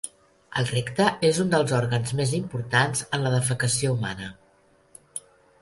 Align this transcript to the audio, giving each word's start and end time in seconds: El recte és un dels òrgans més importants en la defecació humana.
El 0.61 0.67
recte 0.69 1.05
és 1.29 1.41
un 1.43 1.51
dels 1.51 1.75
òrgans 1.81 2.15
més 2.21 2.33
importants 2.39 3.07
en 3.19 3.27
la 3.27 3.35
defecació 3.37 3.95
humana. 3.99 4.35